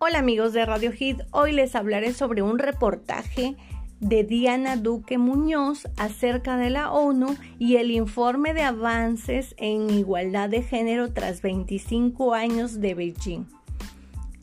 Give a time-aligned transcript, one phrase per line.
[0.00, 3.56] Hola amigos de Radio Hit, hoy les hablaré sobre un reportaje
[3.98, 10.50] de Diana Duque Muñoz acerca de la ONU y el informe de avances en igualdad
[10.50, 13.57] de género tras 25 años de Beijing.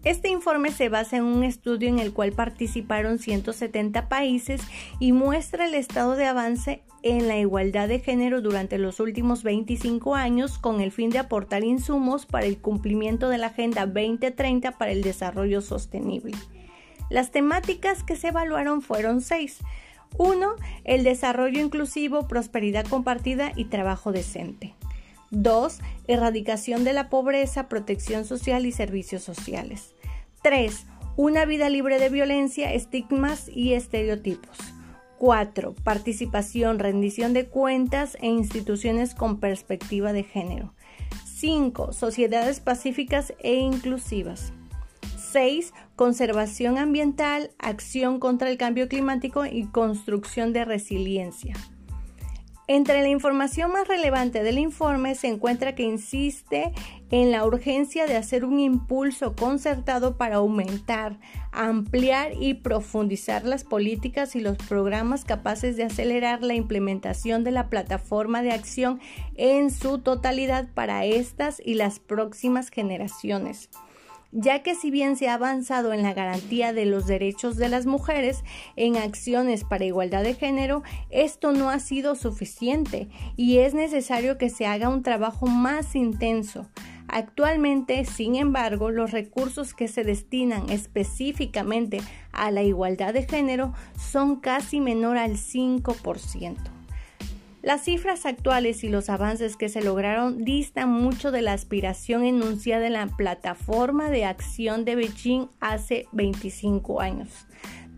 [0.05, 4.61] Este informe se basa en un estudio en el cual participaron 170 países
[4.99, 10.13] y muestra el estado de avance en la igualdad de género durante los últimos 25
[10.13, 14.91] años con el fin de aportar insumos para el cumplimiento de la Agenda 2030 para
[14.91, 16.33] el Desarrollo Sostenible.
[17.09, 19.58] Las temáticas que se evaluaron fueron seis.
[20.19, 24.75] Uno, El desarrollo inclusivo, prosperidad compartida y trabajo decente.
[25.41, 25.80] 2.
[26.07, 29.95] Erradicación de la pobreza, protección social y servicios sociales.
[30.44, 30.85] 3.
[31.17, 34.58] Una vida libre de violencia, estigmas y estereotipos.
[35.17, 35.73] 4.
[35.84, 40.73] Participación, rendición de cuentas e instituciones con perspectiva de género.
[41.25, 41.94] 5.
[41.94, 44.53] Sociedades pacíficas e inclusivas.
[45.31, 45.73] 6.
[45.95, 51.56] Conservación ambiental, acción contra el cambio climático y construcción de resiliencia.
[52.67, 56.72] Entre la información más relevante del informe se encuentra que insiste
[57.11, 61.19] en la urgencia de hacer un impulso concertado para aumentar,
[61.52, 67.69] ampliar y profundizar las políticas y los programas capaces de acelerar la implementación de la
[67.69, 69.00] plataforma de acción
[69.35, 73.69] en su totalidad para estas y las próximas generaciones
[74.36, 77.86] ya que si bien se ha avanzado en la garantía de los derechos de las
[77.86, 78.44] mujeres
[78.75, 84.50] en acciones para igualdad de género, esto no ha sido suficiente y es necesario que
[84.50, 86.69] se haga un trabajo más intenso.
[87.08, 92.02] Actualmente, sin embargo, los recursos que se destinan específicamente
[92.33, 96.75] a la igualdad de género son casi menor al 5%.
[97.66, 102.85] Las cifras actuales y los avances que se lograron distan mucho de la aspiración enunciada
[102.85, 107.47] en la plataforma de acción de Beijing hace 25 años.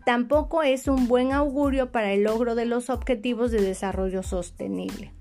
[0.06, 5.12] Tampoco es un buen augurio para el logro de los objetivos de desarrollo sostenible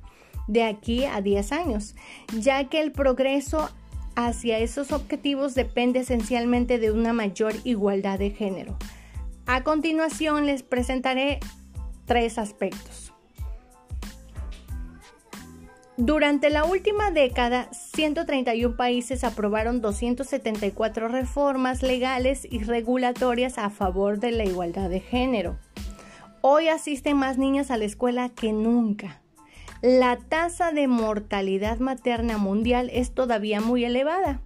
[0.48, 1.94] de aquí a 10 años,
[2.40, 3.70] ya que el progreso
[4.16, 8.78] hacia esos objetivos depende esencialmente de una mayor igualdad de género.
[9.46, 11.42] A continuación les presentaré
[12.06, 13.07] tres aspectos.
[16.00, 24.30] Durante la última década, 131 países aprobaron 274 reformas legales y regulatorias a favor de
[24.30, 25.58] la igualdad de género.
[26.42, 29.24] Hoy asisten más niñas a la escuela que nunca.
[29.82, 34.42] La tasa de mortalidad materna mundial es todavía muy elevada.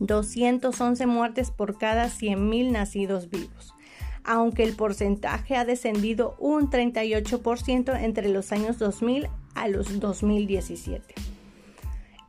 [0.00, 3.72] 211 muertes por cada 100.000 nacidos vivos,
[4.24, 9.28] aunque el porcentaje ha descendido un 38% entre los años 2000
[9.60, 11.14] a los 2017.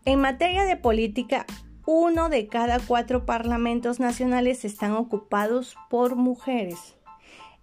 [0.04, 1.46] En materia de política,
[1.86, 6.98] uno de cada cuatro parlamentos nacionales están ocupados por mujeres.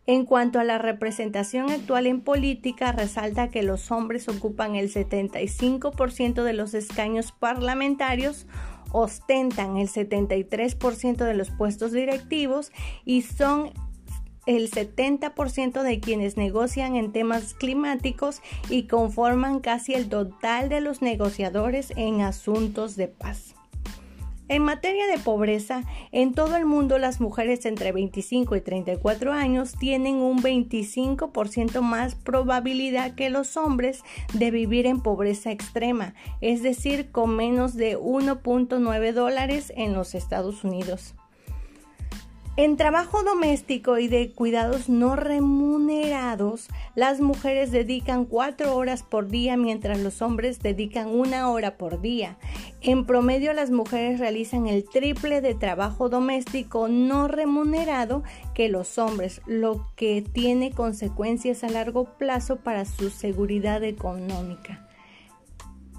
[0.07, 6.43] En cuanto a la representación actual en política, resalta que los hombres ocupan el 75%
[6.43, 8.47] de los escaños parlamentarios,
[8.91, 12.73] ostentan el 73% de los puestos directivos
[13.05, 13.73] y son
[14.49, 21.03] el 70% de quienes negocian en temas climáticos y conforman casi el total de los
[21.03, 23.55] negociadores en asuntos de paz.
[24.49, 29.75] En materia de pobreza, en todo el mundo las mujeres entre 25 y 34 años
[29.79, 37.11] tienen un 25% más probabilidad que los hombres de vivir en pobreza extrema, es decir,
[37.11, 41.15] con menos de 1.9 dólares en los Estados Unidos.
[42.59, 49.57] En trabajo doméstico y de cuidados no remunerados, las mujeres dedican cuatro horas por día
[49.57, 52.37] mientras los hombres dedican una hora por día.
[52.81, 58.25] En promedio las mujeres realizan el triple de trabajo doméstico no remunerado
[58.57, 64.85] que los hombres, lo que tiene consecuencias a largo plazo para su seguridad económica.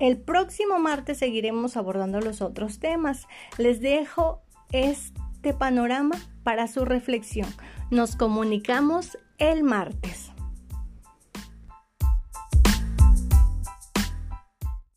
[0.02, 3.28] El próximo martes seguiremos abordando los otros temas.
[3.58, 4.42] Les dejo
[5.40, 7.48] este panorama para su reflexión.
[7.92, 10.29] Nos comunicamos el martes.